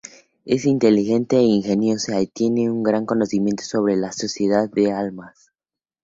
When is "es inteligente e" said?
0.45-1.43